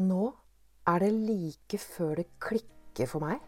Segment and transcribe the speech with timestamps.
[0.00, 0.32] Nå
[0.88, 3.42] er det like før det klikker for meg.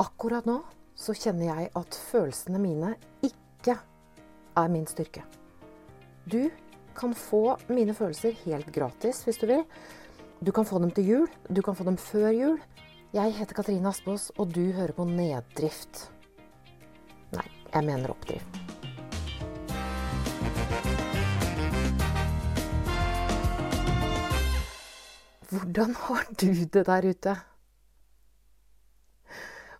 [0.00, 0.60] Akkurat nå
[0.98, 3.76] så kjenner jeg at følelsene mine ikke
[4.58, 5.22] er min styrke.
[6.26, 6.48] Du
[6.98, 9.64] kan få mine følelser helt gratis hvis du vil.
[10.42, 12.58] Du kan få dem til jul, du kan få dem før jul.
[13.14, 16.08] Jeg heter Katrine Aspaas, og du hører på Neddrift.
[17.32, 18.57] Nei, jeg mener oppdrift.
[25.48, 27.32] Hvordan har du det der ute?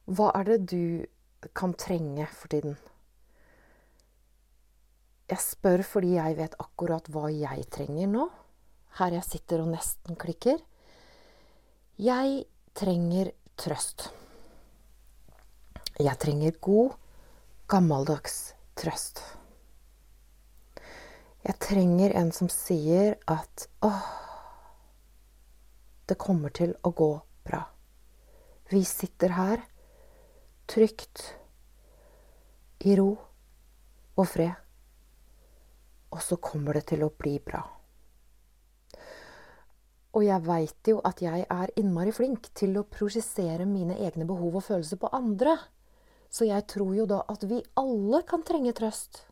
[0.08, 1.04] Hva er det du
[1.52, 2.78] kan trenge for tiden?
[5.28, 8.22] Jeg spør fordi jeg vet akkurat hva jeg trenger nå.
[8.96, 10.56] Her jeg sitter og nesten klikker.
[12.00, 14.06] Jeg trenger trøst.
[16.00, 16.94] Jeg trenger god,
[17.68, 19.20] gammeldags trøst.
[21.44, 24.27] Jeg trenger en som sier at åh,
[26.08, 27.10] det kommer til å gå
[27.44, 27.62] bra.
[28.70, 29.62] Vi sitter her
[30.68, 31.34] trygt,
[32.84, 33.10] i ro
[34.16, 34.54] og fred.
[36.14, 37.62] Og så kommer det til å bli bra.
[40.16, 44.60] Og jeg veit jo at jeg er innmari flink til å projisere mine egne behov
[44.60, 45.56] og følelser på andre.
[46.30, 49.24] Så jeg tror jo da at vi alle kan trenge trøst.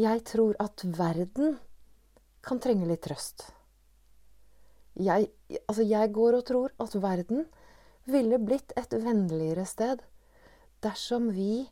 [0.00, 1.58] Jeg tror at verden
[2.42, 3.50] kan trenge litt trøst.
[5.00, 5.30] Jeg,
[5.66, 7.46] altså jeg går og tror at verden
[8.04, 10.02] ville blitt et vennligere sted
[10.82, 11.62] dersom vi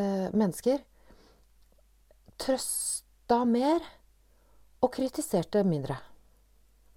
[0.00, 0.82] eh, mennesker
[2.40, 3.80] trøsta mer
[4.80, 5.96] og kritiserte mindre.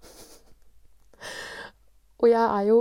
[2.20, 2.78] og jeg er jo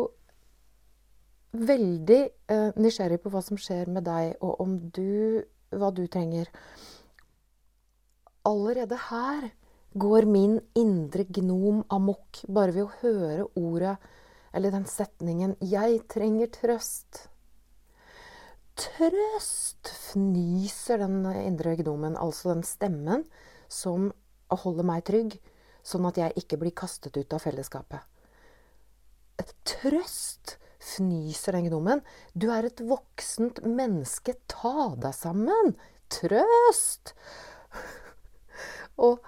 [1.53, 6.49] veldig eh, nysgjerrig på hva som skjer med deg, og om du hva du trenger.
[8.47, 9.51] Allerede her
[9.93, 13.97] går min indre gnom amok bare ved å høre ordet
[14.53, 17.27] eller den setningen 'Jeg trenger trøst'.
[18.75, 19.89] Trøst!
[20.13, 23.25] fnyser den indre gnomen, altså den stemmen
[23.69, 24.11] som
[24.49, 25.37] holder meg trygg,
[25.83, 28.01] sånn at jeg ikke blir kastet ut av fellesskapet.
[29.65, 30.57] Trøst!
[30.83, 32.01] fnyser den gnomen.
[32.35, 34.35] Du er et voksent menneske.
[34.51, 35.75] Ta deg sammen!
[36.11, 37.13] Trøst!
[39.05, 39.23] Og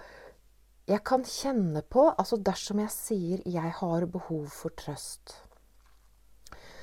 [0.85, 5.35] jeg kan kjenne på Altså dersom jeg sier 'jeg har behov for trøst',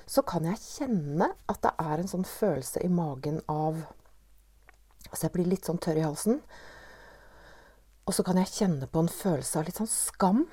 [0.06, 3.86] så kan jeg kjenne at det er en sånn følelse i magen av
[5.10, 6.40] Altså jeg blir litt sånn tørr i halsen.
[8.06, 10.46] Og så kan jeg kjenne på en følelse av litt sånn skam.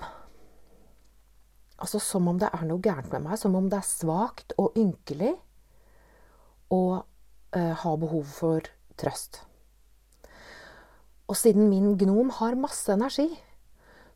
[1.80, 3.40] Altså som om det er noe gærent med meg.
[3.40, 5.32] Som om det er svakt og ynkelig
[6.70, 6.82] å
[7.56, 8.62] uh, ha behov for
[8.98, 9.49] trøst.
[11.30, 13.30] Og siden min gnom har masse energi,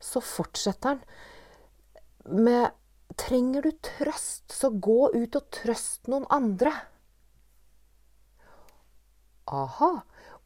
[0.01, 2.71] så fortsetter han med
[3.13, 6.71] Trenger du trøst, så gå ut og trøst noen andre.
[9.53, 9.89] Aha.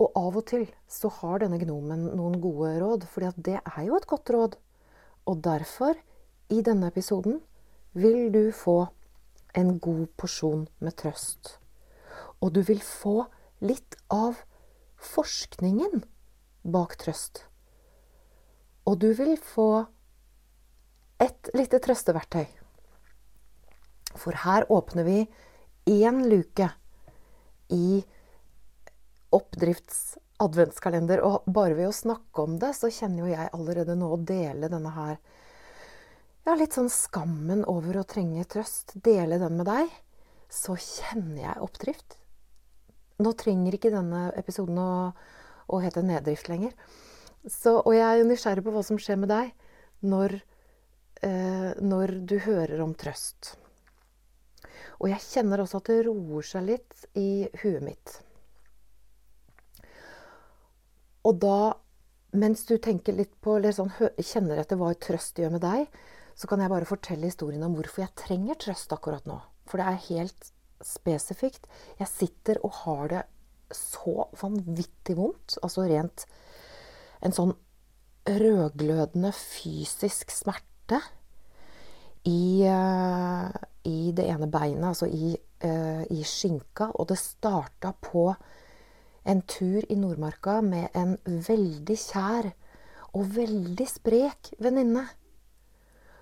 [0.04, 3.96] Og av og til så har denne gnomen noen gode råd, for det er jo
[3.96, 4.58] et godt råd.
[5.32, 5.96] Og derfor,
[6.52, 7.40] i denne episoden,
[7.96, 8.90] vil du få
[9.56, 11.56] en god porsjon med trøst.
[12.44, 13.30] Og du vil få
[13.64, 14.44] litt av
[15.16, 16.04] forskningen
[16.68, 17.44] bak trøst.
[18.88, 19.86] Og du vil få
[21.24, 22.46] et lite trøsteverktøy.
[24.18, 25.18] For her åpner vi
[25.88, 26.70] én luke
[27.74, 28.04] i
[29.36, 31.22] Oppdrifts adventskalender.
[31.26, 34.72] Og bare ved å snakke om det, så kjenner jo jeg allerede nå å dele
[34.72, 35.18] denne her
[36.48, 38.94] Ja, litt sånn skammen over å trenge trøst.
[39.04, 39.90] Dele den med deg.
[40.48, 42.16] Så kjenner jeg oppdrift.
[43.20, 44.92] Nå trenger ikke denne episoden å
[45.68, 46.74] og heter Neddrift lenger.
[47.48, 49.52] Så, og jeg er nysgjerrig på hva som skjer med deg
[50.08, 50.40] når,
[51.24, 53.56] eh, når du hører om trøst.
[54.98, 58.18] Og jeg kjenner også at det roer seg litt i huet mitt.
[61.28, 61.76] Og da,
[62.40, 65.88] mens du tenker litt på, eller sånn, kjenner etter hva trøst gjør med deg,
[66.38, 69.40] så kan jeg bare fortelle historien om hvorfor jeg trenger trøst akkurat nå.
[69.68, 70.52] For det er helt
[70.86, 71.66] spesifikt.
[72.00, 73.24] Jeg sitter og har det
[73.74, 75.58] så vanvittig vondt.
[75.64, 76.26] Altså rent
[77.26, 77.54] en sånn
[78.28, 81.00] rødglødende fysisk smerte
[82.28, 83.48] i, uh,
[83.88, 85.34] i det ene beinet, altså i,
[85.64, 86.92] uh, i skinka.
[86.96, 88.30] Og det starta på
[89.28, 92.52] en tur i Nordmarka med en veldig kjær
[93.18, 95.08] og veldig sprek venninne.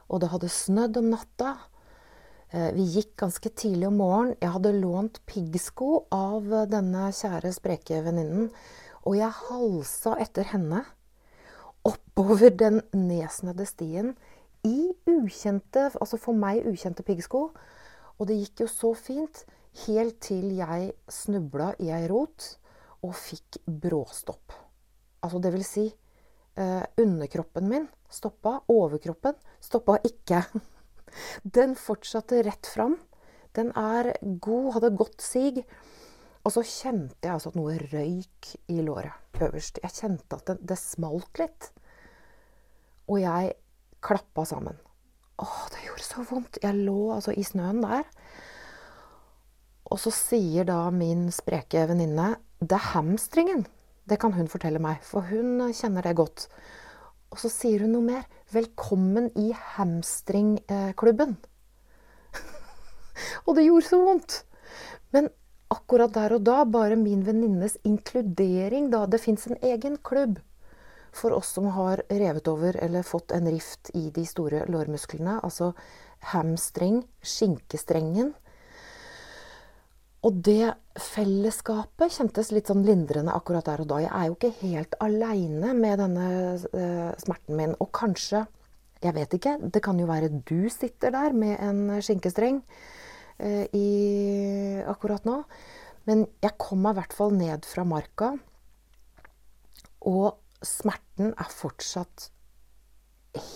[0.10, 1.56] Og det hadde snødd om natta.
[2.56, 4.38] Eh, vi gikk ganske tidlig om morgenen.
[4.40, 8.48] Jeg hadde lånt piggsko av denne kjære, spreke venninnen.
[9.04, 10.86] Og jeg halsa etter henne.
[11.86, 14.08] oppover den nedsnødde stien
[14.66, 17.52] i ukjente, altså for meg ukjente piggsko.
[18.18, 19.44] Og det gikk jo så fint
[19.86, 22.48] helt til jeg snubla i ei rot
[23.04, 24.56] og fikk bråstopp.
[25.22, 25.86] Altså det vil si
[26.58, 30.42] eh, underkroppen min stoppa, overkroppen stoppa ikke.
[31.44, 32.98] Den fortsatte rett fram.
[33.56, 35.62] Den er god, hadde godt sig.
[36.46, 39.80] Og så kjente jeg altså at noe røyk i låret øverst.
[39.84, 41.70] Jeg kjente at det, det smalt litt.
[43.10, 43.56] Og jeg
[44.06, 44.78] klappa sammen.
[45.42, 46.60] Å, det gjorde så vondt.
[46.64, 48.06] Jeg lå altså i snøen der.
[49.92, 53.66] Og så sier da min spreke venninne det er hamstringen.
[54.06, 56.48] Det kan hun fortelle meg, for hun kjenner det godt.
[57.34, 58.26] Og så sier hun noe mer.
[58.54, 61.36] Velkommen i hamstringklubben.
[63.46, 64.38] og det gjorde så vondt.
[65.16, 65.30] Men
[65.74, 70.40] akkurat der og da, bare min venninnes inkludering da Det fins en egen klubb
[71.16, 75.40] for oss som har revet over eller fått en rift i de store lårmusklene.
[75.44, 75.72] Altså
[76.34, 78.34] hamstring, skinkestrengen.
[80.26, 84.00] Og det fellesskapet kjentes litt sånn lindrende akkurat der og da.
[84.02, 87.76] Jeg er jo ikke helt aleine med denne uh, smerten min.
[87.84, 88.46] Og kanskje,
[89.06, 93.86] jeg vet ikke, det kan jo være du sitter der med en skinkestreng uh, i,
[94.90, 95.44] akkurat nå.
[96.10, 98.34] Men jeg kom meg i hvert fall ned fra marka.
[100.10, 102.32] Og smerten er fortsatt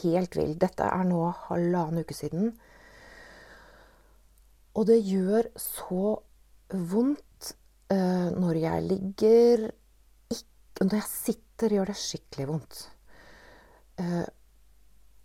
[0.04, 0.58] helt vill.
[0.60, 2.54] Dette er nå halvannen uke siden.
[4.78, 6.20] Og det gjør så
[6.74, 7.54] vondt
[7.94, 9.70] uh, når jeg ligger
[10.30, 12.84] ikke, Når jeg sitter, gjør det skikkelig vondt.
[14.00, 14.28] Uh,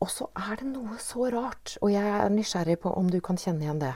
[0.03, 3.39] og så er det noe så rart, og jeg er nysgjerrig på om du kan
[3.41, 3.95] kjenne igjen det.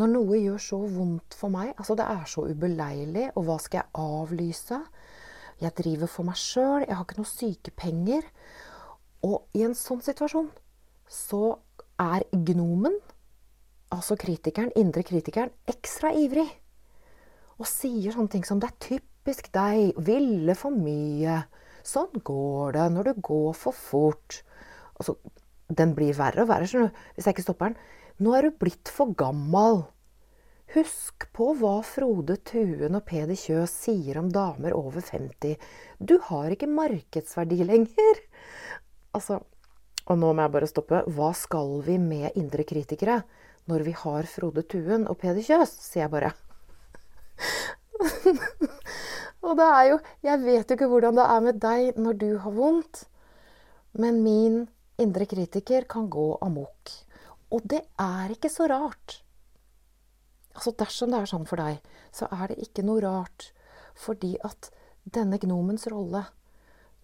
[0.00, 3.82] Når noe gjør så vondt for meg, altså det er så ubeleilig, og hva skal
[3.82, 4.78] jeg avlyse?
[5.62, 8.28] Jeg driver for meg sjøl, jeg har ikke noe sykepenger.
[9.26, 10.48] Og i en sånn situasjon
[11.12, 11.56] så
[12.00, 12.96] er gnomen,
[13.92, 16.48] altså kritikeren, indre kritikeren, ekstra ivrig.
[17.62, 21.46] Og sier sånne ting som 'det er typisk deg', 'ville for mye',
[21.84, 24.42] 'sånn går det når du går for fort'.
[24.98, 25.16] Altså,
[25.70, 27.76] den blir verre og verre hvis jeg ikke stopper den.
[28.18, 29.86] 'Nå er du blitt for gammal'.
[30.74, 35.56] Husk på hva Frode Tuen og Peder Kjøs sier om damer over 50.
[36.00, 38.22] Du har ikke markedsverdi lenger.
[39.14, 39.42] Altså,
[40.08, 41.04] og nå må jeg bare stoppe.
[41.06, 43.22] Hva skal vi med indre kritikere
[43.68, 46.32] når vi har Frode Tuen og Peder Kjøs, sier jeg bare.
[49.46, 52.28] og det er jo Jeg vet jo ikke hvordan det er med deg når du
[52.44, 53.04] har vondt,
[53.92, 54.62] men min
[55.02, 56.92] indre kritiker kan gå amok.
[57.52, 59.18] Og det er ikke så rart.
[60.54, 61.80] Altså Dersom det er sånn for deg,
[62.12, 63.50] så er det ikke noe rart.
[63.98, 64.70] Fordi at
[65.04, 66.24] denne gnomens rolle,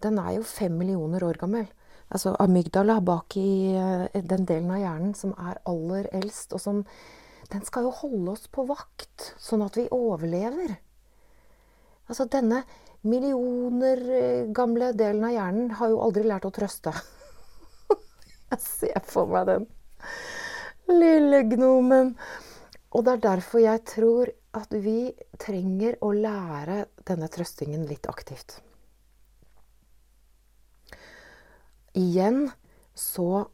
[0.01, 1.67] den er jo fem millioner år gammel.
[2.09, 6.83] Altså amygdala bak i eh, den delen av hjernen som er aller eldst, og som
[7.49, 10.75] Den skal jo holde oss på vakt, sånn at vi overlever.
[12.09, 12.63] Altså denne
[13.05, 16.93] millioner eh, gamle delen av hjernen har jo aldri lært å trøste.
[18.51, 19.67] Jeg ser for meg den
[20.89, 22.15] lille gnomen.
[22.89, 28.55] Og det er derfor jeg tror at vi trenger å lære denne trøstingen litt aktivt.
[31.93, 32.47] Igjen
[32.97, 33.45] så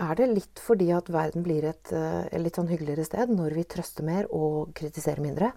[0.00, 3.54] er det litt fordi at verden blir et, et eh, litt sånn hyggeligere sted når
[3.58, 5.52] vi trøster mer og kritiserer mindre.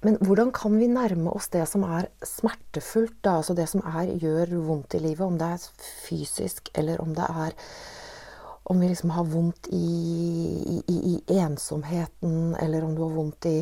[0.00, 3.36] Men hvordan kan vi nærme oss det som er smertefullt, da?
[3.40, 5.26] altså det som er, gjør vondt i livet?
[5.26, 5.66] Om det er
[6.06, 7.52] fysisk, eller om det er
[8.70, 9.86] om vi liksom har vondt i,
[10.78, 13.56] i, i, ensomheten, eller om du har vondt i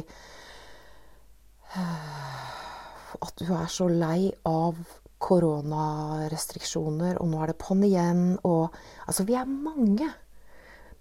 [3.24, 4.76] At du er så lei av
[5.22, 8.74] koronarestriksjoner, og nå er det på'n igjen, og
[9.08, 10.08] Altså, vi er mange.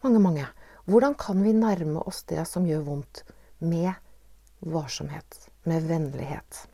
[0.03, 0.47] Mange, mange.
[0.87, 3.23] Hvordan kan vi nærme oss det som gjør vondt,
[3.59, 3.93] med
[4.61, 6.67] varsomhet, med vennlighet?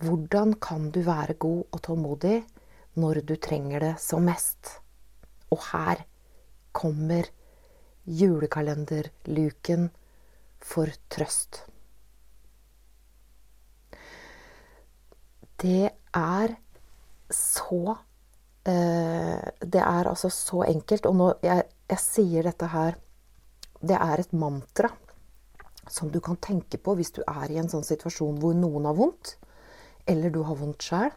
[0.00, 2.44] Hvordan kan du være god og tålmodig
[2.96, 4.80] når du trenger det som mest?
[5.50, 6.04] Og her
[6.72, 7.26] kommer
[8.06, 9.90] julekalenderluken
[10.60, 11.64] for trøst.
[15.60, 16.56] Det er
[17.30, 17.96] så
[18.66, 21.06] eh, Det er altså så enkelt.
[21.06, 22.96] Og når jeg, jeg sier dette her
[23.80, 24.90] Det er et mantra
[25.90, 28.94] som du kan tenke på hvis du er i en sånn situasjon hvor noen har
[28.94, 29.32] vondt,
[30.06, 31.10] eller du har vondt sjæl,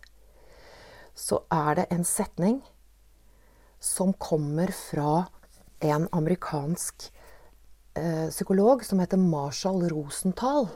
[1.13, 2.63] Så er det en setning
[3.79, 5.27] som kommer fra
[5.83, 7.11] en amerikansk
[7.93, 10.71] eh, psykolog som heter Marshall Rosenthal.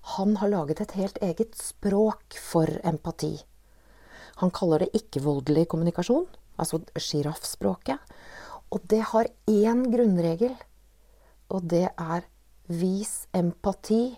[0.00, 3.34] Han har laget et helt eget språk for empati.
[4.40, 6.26] Han kaller det ikke-voldelig kommunikasjon,
[6.56, 7.98] altså sjiraffspråket.
[8.70, 10.54] Og det har én grunnregel,
[11.50, 12.24] og det er
[12.70, 14.16] vis empati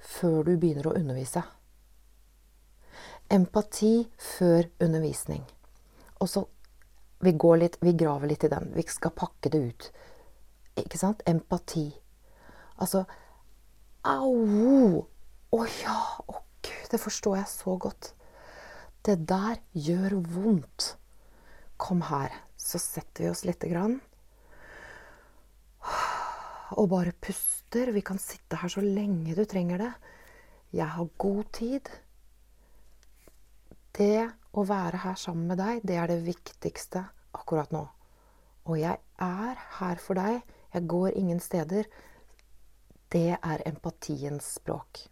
[0.00, 1.42] før du begynner å undervise.
[3.30, 5.44] Empati før undervisning.
[6.20, 6.44] Og så
[7.20, 8.72] vi, litt, vi graver litt i den.
[8.74, 9.90] Vi skal pakke det ut.
[10.80, 11.22] Ikke sant?
[11.28, 11.86] Empati.
[12.80, 13.04] Altså
[14.08, 15.04] Au!
[15.52, 15.96] Å ja!
[16.24, 18.14] Å gud, det forstår jeg så godt.
[19.04, 20.94] Det der gjør vondt.
[21.80, 23.98] Kom her, så setter vi oss lite grann.
[26.80, 27.92] Og bare puster.
[27.92, 29.92] Vi kan sitte her så lenge du trenger det.
[30.72, 31.88] Jeg har god tid.
[33.96, 37.04] Det å være her sammen med deg, det er det viktigste
[37.36, 37.82] akkurat nå.
[38.70, 40.40] Og jeg er her for deg.
[40.72, 41.88] Jeg går ingen steder.
[43.10, 45.06] Det er empatiens språk.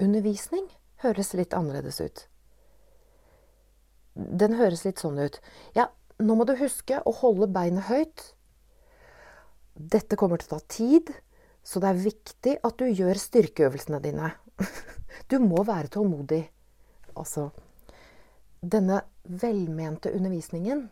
[0.00, 0.70] Undervisning
[1.02, 2.22] høres litt annerledes ut.
[4.14, 5.36] Den høres litt sånn ut.
[5.76, 8.24] Ja, nå må du huske å holde beinet høyt.
[9.74, 11.12] Dette kommer til å ta tid,
[11.64, 14.32] så det er viktig at du gjør styrkeøvelsene dine.
[15.30, 16.44] Du må være tålmodig.
[17.18, 17.50] Altså
[18.60, 20.88] Denne velmente undervisningen,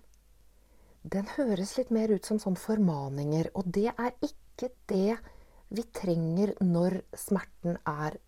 [1.02, 3.50] den høres litt mer ut som sånn formaninger.
[3.58, 5.18] Og det er ikke det
[5.68, 8.18] vi trenger når smerten er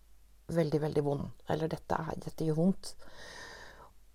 [0.51, 1.29] veldig, veldig vond.
[1.49, 2.93] Eller dette, er, dette gjør vondt.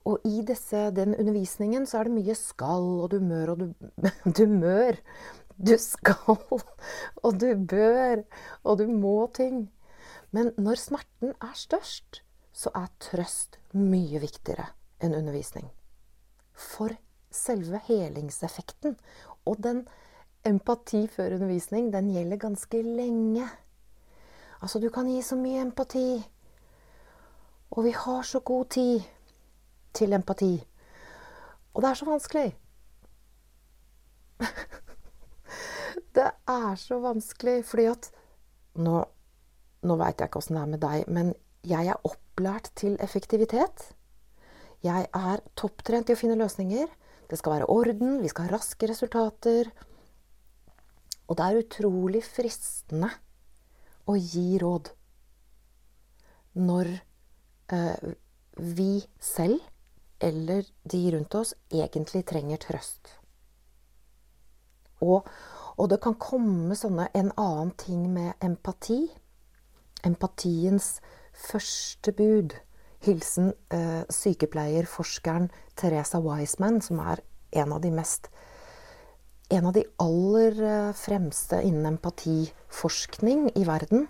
[0.07, 3.67] Og i disse, den undervisningen så er det mye skal og du mør og du,
[4.39, 5.01] du mør.
[5.57, 6.37] Du skal,
[7.25, 8.21] og du bør,
[8.63, 9.71] og du må ting.
[10.37, 12.21] Men når smerten er størst,
[12.53, 14.69] så er trøst mye viktigere
[15.01, 15.71] enn undervisning.
[16.53, 16.93] For
[17.33, 18.99] selve helingseffekten
[19.49, 19.87] og den
[20.47, 23.49] empati før undervisning, den gjelder ganske lenge.
[24.63, 26.23] Altså, du kan gi så mye empati.
[27.71, 29.01] Og vi har så god tid
[29.95, 30.55] til empati.
[31.75, 32.57] Og det er så vanskelig.
[36.17, 38.13] det er så vanskelig fordi at
[38.77, 38.99] Nå,
[39.89, 41.31] nå veit jeg ikke åssen det er med deg, men
[41.65, 43.87] jeg er opplært til effektivitet.
[44.85, 46.91] Jeg er topptrent i å finne løsninger.
[47.31, 49.71] Det skal være orden, vi skal ha raske resultater.
[51.27, 53.11] Og det er utrolig fristende
[54.07, 54.93] å gi råd
[56.57, 56.93] når
[57.75, 58.13] eh,
[58.57, 59.61] vi selv
[60.23, 63.11] eller de rundt oss egentlig trenger trøst.
[65.05, 65.27] Og,
[65.77, 69.03] og det kan komme sånne en annen ting med empati.
[70.07, 70.97] Empatiens
[71.37, 72.57] første bud.
[73.05, 77.21] Hilsen eh, sykepleierforskeren Teresa Wiseman, som er
[77.61, 78.31] en av de mest
[79.49, 84.09] En av de aller eh, fremste innen empatiforskning i verden.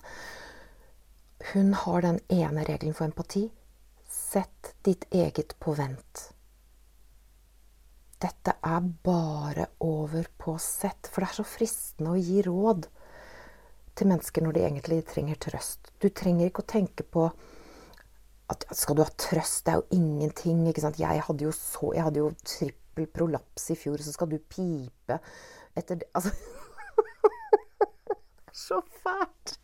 [1.52, 3.50] Hun har den ene regelen for empati.
[4.09, 6.31] Sett ditt eget på vent.
[8.16, 12.88] Dette er bare over på sett, for det er så fristende å gi råd
[13.97, 15.93] til mennesker når de egentlig trenger trøst.
[16.00, 17.28] Du trenger ikke å tenke på
[18.49, 19.66] at skal du ha trøst?
[19.66, 20.64] Det er jo ingenting.
[20.64, 25.19] Jeg hadde jo, så, jeg hadde jo trippel prolaps i fjor, så skal du pipe
[25.76, 26.33] etter det Altså
[28.67, 29.59] Så fælt!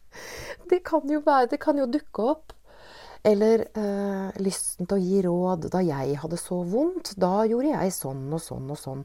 [0.68, 2.52] Det kan jo være Det kan jo dukke opp.
[3.24, 5.70] Eller eh, lysten til å gi råd.
[5.72, 9.04] Da jeg hadde så vondt, da gjorde jeg sånn og sånn og sånn.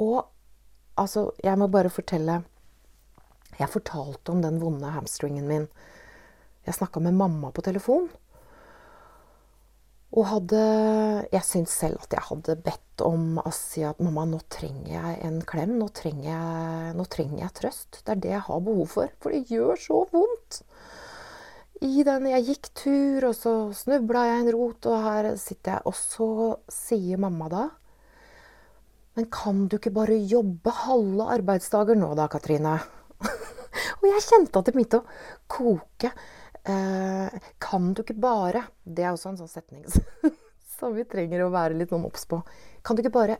[0.00, 0.18] Og
[0.98, 2.40] altså, jeg må bare fortelle
[3.60, 5.66] jeg fortalte om den vonde hamstringen min.
[6.64, 8.08] Jeg snakka med mamma på telefon.
[10.10, 10.60] Og hadde
[11.30, 15.18] Jeg syns selv at jeg hadde bedt om å si at mamma, nå trenger jeg
[15.26, 15.76] en klem.
[15.80, 18.00] Nå trenger jeg, nå trenger jeg trøst.
[18.02, 19.12] Det er det jeg har behov for.
[19.22, 20.62] For det gjør så vondt.
[21.80, 25.86] I den, Jeg gikk tur, og så snubla jeg en rot, og her sitter jeg.
[25.88, 26.30] Og så
[26.68, 27.62] sier mamma da
[29.16, 32.76] Men kan du ikke bare jobbe halve arbeidsdager nå da, Katrine?
[34.00, 35.08] Og jeg kjente at det begynte å
[35.50, 36.12] koke.
[36.68, 39.86] Eh, kan du ikke bare Det er også en sånn setning
[40.76, 42.42] som vi trenger å være litt noen obs på.
[42.84, 43.38] Kan du ikke bare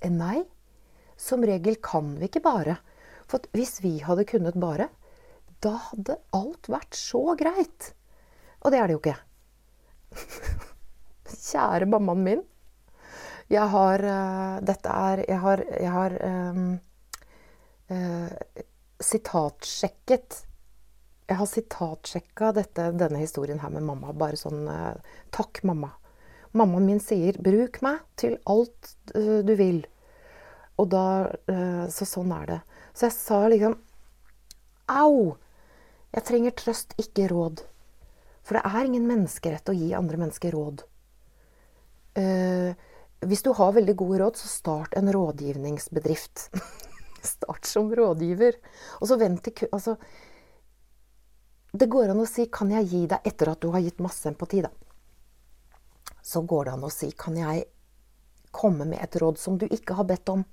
[0.00, 0.40] eh, Nei.
[1.18, 2.78] Som regel kan vi ikke bare.
[3.28, 4.86] For hvis vi hadde kunnet bare,
[5.60, 7.90] da hadde alt vært så greit.
[8.62, 9.16] Og det er det jo ikke.
[11.48, 12.44] Kjære mammaen min.
[13.50, 16.14] Jeg har uh, Dette er Jeg har, jeg har
[16.52, 16.64] um,
[17.90, 18.62] uh,
[19.00, 20.44] sitatsjekket
[21.28, 24.14] Jeg har sitatsjekka denne historien her med mamma.
[24.16, 25.92] Bare sånn eh, Takk, mamma.
[26.56, 29.84] Mammaen min sier 'bruk meg til alt uh, du vil'.
[30.80, 32.58] Og da uh, Så sånn er det.
[32.96, 33.76] Så jeg sa liksom
[34.88, 35.36] Au!
[36.16, 37.60] Jeg trenger trøst, ikke råd.
[38.40, 40.86] For det er ingen menneskerett å gi andre mennesker råd.
[42.16, 42.72] Uh,
[43.20, 46.48] Hvis du har veldig gode råd, så start en rådgivningsbedrift.
[47.34, 48.56] start som rådgiver.
[49.02, 49.98] Og så vent til altså,
[51.78, 54.26] Det går an å si 'kan jeg gi deg' etter at du har gitt masse
[54.26, 54.70] empati, da.
[56.22, 57.66] Så går det an å si 'kan jeg
[58.50, 60.44] komme med et råd som du ikke har bedt om'?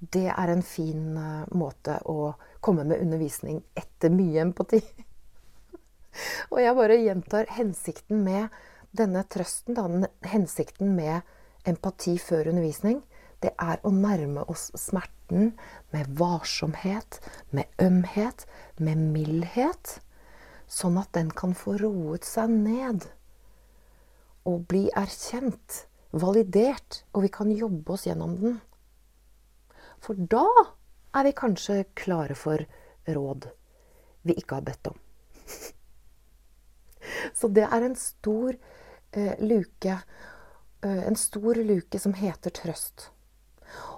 [0.00, 4.80] Det er en fin uh, måte å komme med undervisning etter mye empati.
[6.52, 8.48] Og jeg bare gjentar hensikten med
[8.90, 11.20] denne trøsten, da, hensikten med
[11.64, 13.02] empati før undervisning,
[13.42, 15.52] det er å nærme oss smerten
[15.94, 17.18] med varsomhet,
[17.50, 18.46] med ømhet,
[18.78, 19.98] med mildhet.
[20.70, 23.08] Sånn at den kan få roet seg ned
[24.48, 28.56] og bli erkjent, validert, og vi kan jobbe oss gjennom den.
[30.02, 30.46] For da
[31.14, 32.64] er vi kanskje klare for
[33.06, 33.48] råd
[34.26, 34.98] vi ikke har bedt om.
[37.38, 39.96] Så det er en stor eh, luke.
[40.82, 43.11] Eh, en stor luke som heter trøst.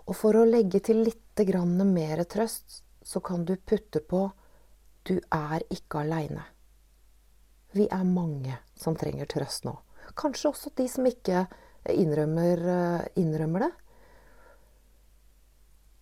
[0.05, 1.21] Og for å legge til litt
[1.85, 4.33] mer trøst, så kan du putte på
[5.05, 6.45] 'du er ikke aleine'.
[7.73, 9.77] Vi er mange som trenger trøst nå.
[10.15, 11.47] Kanskje også de som ikke
[11.91, 13.73] innrømmer, eh, innrømmer det.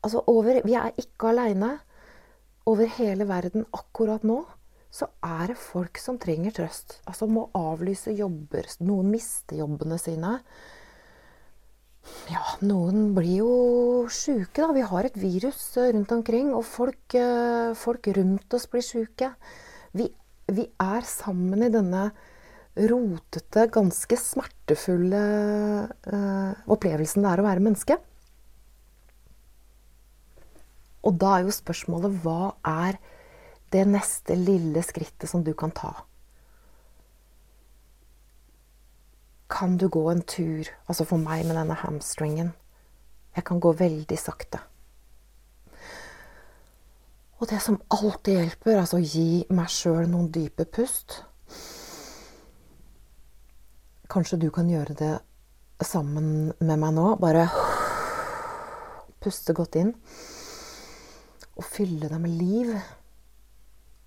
[0.05, 1.81] Altså over, vi er ikke aleine.
[2.67, 4.45] Over hele verden akkurat nå
[4.93, 6.99] så er det folk som trenger trøst.
[7.09, 8.69] Altså må avlyse jobber.
[8.85, 10.35] Noen mister jobbene sine.
[12.33, 13.55] Ja, noen blir jo
[14.11, 14.71] sjuke, da.
[14.75, 19.33] Vi har et virus rundt omkring, og folk, eh, folk rundt oss blir sjuke.
[19.95, 20.09] Vi,
[20.51, 22.11] vi, er sammen i denne
[22.77, 25.19] rotete, ganske smertefulle
[26.09, 27.99] uh, opplevelsen det er å være menneske.
[31.05, 32.97] Og da er jo spørsmålet hva er
[33.75, 35.93] det neste lille skrittet som du kan ta.
[39.53, 42.55] Kan du gå en tur, altså for meg med denne hamstringen?
[43.37, 44.61] Jeg kan gå veldig sakte.
[47.43, 51.19] Og det som alltid hjelper, altså gi meg sjøl noen dype pust.
[54.13, 55.13] Kanskje du kan gjøre det
[55.85, 57.07] sammen med meg nå.
[57.21, 57.49] Bare
[59.21, 59.93] puste godt inn.
[61.59, 62.71] Og fylle deg med liv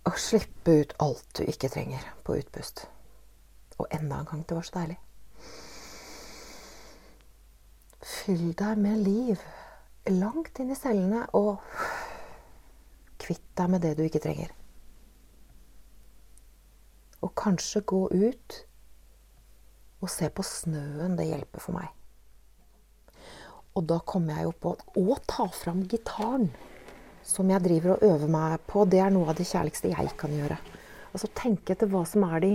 [0.09, 2.85] Og slippe ut alt du ikke trenger på utpust.
[3.77, 4.99] Og enda en gang, det var så deilig.
[8.05, 9.41] Fyll deg med liv
[10.13, 11.63] langt inn i cellene, og
[13.21, 14.51] kvitt deg med det du ikke trenger.
[17.25, 18.59] Og kanskje gå ut
[20.05, 21.15] og se på snøen.
[21.17, 21.89] Det hjelper for meg.
[23.75, 26.51] Og da kommer jeg jo på å ta fram gitaren
[27.25, 30.33] som jeg driver og øver meg på, det er noe av det kjærligste jeg kan
[30.35, 30.59] gjøre.
[31.09, 32.51] Altså tenke etter hva som er de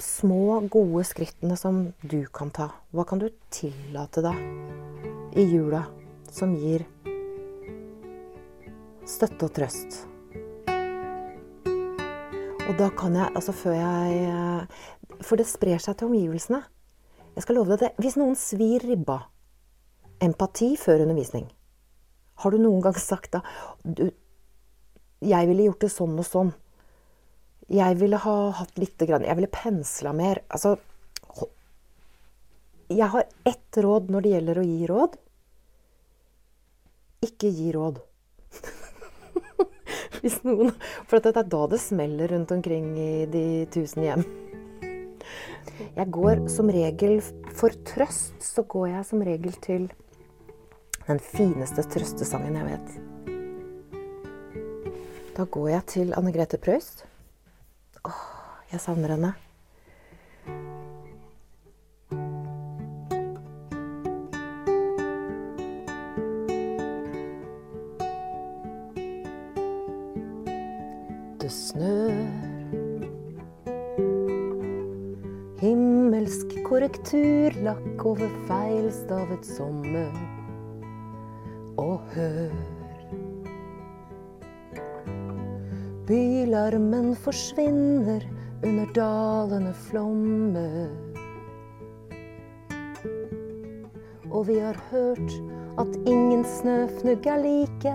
[0.00, 2.70] små, gode skrittene som du kan ta.
[2.92, 5.84] Hva kan du tillate deg i jula
[6.30, 6.86] som gir
[9.08, 10.04] støtte og trøst?
[12.70, 14.68] Og da kan jeg, altså før jeg
[15.26, 16.60] For det sprer seg til omgivelsene.
[17.34, 17.90] Jeg skal love deg det.
[18.00, 19.18] Hvis noen svir ribba
[20.22, 21.48] Empati før undervisning.
[22.40, 23.40] Har du noen gang sagt da
[23.84, 24.10] du,
[25.20, 26.52] 'Jeg ville gjort det sånn og sånn'.
[27.70, 30.42] Jeg ville ha hatt lite grann Jeg ville pensla mer.
[30.50, 30.76] Altså
[32.90, 35.18] Jeg har ett råd når det gjelder å gi råd.
[37.28, 38.00] Ikke gi råd.
[40.20, 40.72] Hvis noen
[41.06, 44.24] For det er da det smeller rundt omkring i de tusen hjem.
[45.94, 47.20] Jeg går som regel
[47.56, 49.86] For trøst så går jeg som regel til
[51.06, 52.90] den fineste trøstesangen jeg vet.
[55.34, 56.58] Da går jeg til Anne Grete
[58.04, 58.20] Åh,
[58.72, 59.32] jeg savner henne.
[71.40, 72.16] Det snør.
[75.60, 80.12] Himmelsk korrekturlakk over feilstavet sommer
[81.76, 82.79] og hør.
[86.10, 88.24] Bylarmen forsvinner
[88.62, 90.90] under dalende flommer.
[94.30, 95.42] Og vi har hørt
[95.78, 97.94] at ingen snøfnugg er like.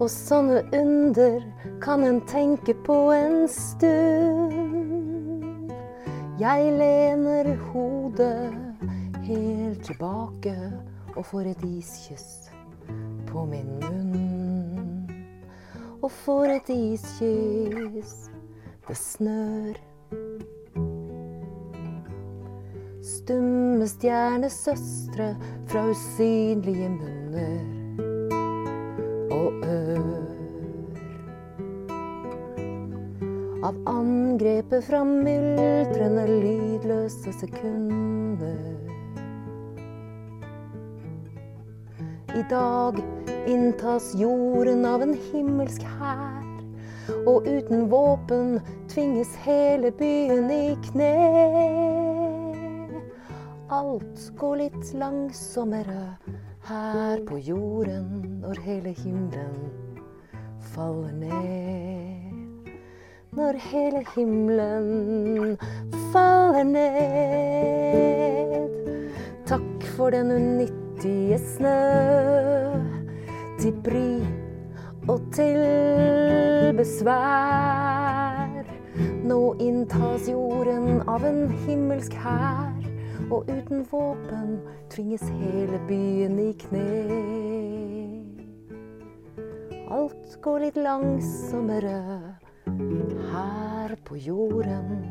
[0.00, 1.40] Og sånne under
[1.80, 4.92] kan en tenke på en stund.
[6.42, 8.52] Jeg lener hodet
[9.24, 10.56] helt tilbake
[11.16, 12.50] og får et iskyss
[13.32, 14.21] på min munn.
[16.02, 18.14] Og får et iskyss,
[18.88, 19.82] det snør.
[23.22, 25.28] stumme stjernesøstre
[25.70, 27.60] fra usynlige munner
[29.30, 30.28] og ør.
[33.62, 38.81] Av angrepet fra myldrende, lydløse sekunder.
[42.34, 42.96] I dag
[43.46, 46.46] inntas jorden av en himmelsk hær.
[47.28, 51.12] Og uten våpen tvinges hele byen i kne.
[53.68, 56.16] Alt går litt langsommere
[56.70, 59.70] her på jorden når hele himmelen
[60.72, 62.70] faller ned.
[63.36, 65.58] Når hele himmelen
[66.14, 67.92] faller ned.
[69.48, 70.30] Takk for den
[71.04, 71.80] unyttige snø
[73.58, 74.22] til bry
[75.08, 75.58] og til
[76.76, 78.62] besvær.
[79.24, 82.78] Nå inntas jorden av en himmelsk hær,
[83.30, 84.60] og uten våpen
[84.90, 86.86] tvinges hele byen i kne.
[89.92, 91.98] Alt går litt langsommere
[93.32, 95.02] her på jorden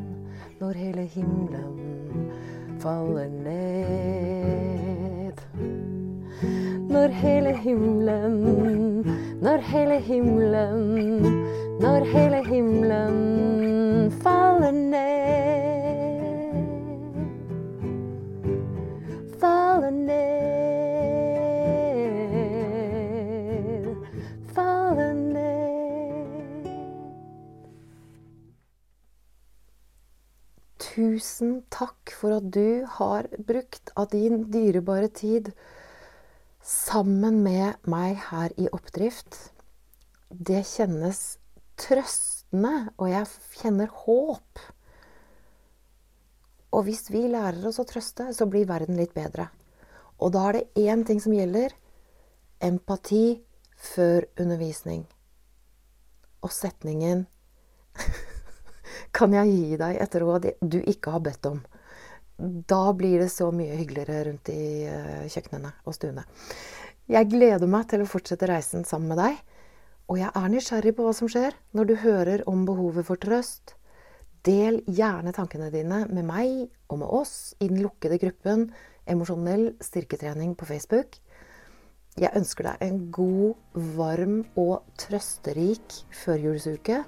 [0.62, 2.32] når hele himmelen
[2.82, 4.71] faller ned.
[6.92, 9.06] Når hele himmelen,
[9.42, 11.24] når hele himmelen,
[11.80, 16.52] når hele himmelen faller ned.
[19.40, 20.12] Faller ned,
[24.54, 26.68] faller ned.
[30.92, 35.56] Tusen takk for at du har brukt av din dyrebare tid
[36.64, 39.38] sammen med meg her i Oppdrift.
[40.30, 41.38] Det kjennes
[41.82, 43.28] trøstende, og jeg
[43.62, 44.62] kjenner håp.
[46.72, 49.50] Og hvis vi lærer oss å trøste, så blir verden litt bedre.
[50.22, 51.74] Og da er det én ting som gjelder.
[52.62, 53.42] Empati
[53.76, 55.04] før undervisning.
[56.46, 57.26] Og setningen
[59.18, 61.60] Kan jeg gi deg et råd du ikke har bedt om?
[62.42, 64.88] Da blir det så mye hyggeligere rundt i
[65.30, 66.26] kjøkkenene og stuene.
[67.12, 69.38] Jeg gleder meg til å fortsette reisen sammen med deg.
[70.12, 73.76] Og jeg er nysgjerrig på hva som skjer når du hører om behovet for trøst.
[74.48, 78.72] Del gjerne tankene dine med meg og med oss i den lukkede gruppen
[79.12, 81.18] Emosjonell styrketrening på Facebook.
[82.20, 83.56] Jeg ønsker deg en god,
[83.96, 87.04] varm og trøsterik førjulsuke.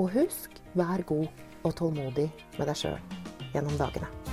[0.00, 1.26] Og husk, vær god
[1.64, 3.00] og tålmodig med deg sjøl
[3.54, 4.23] gjennom dagene.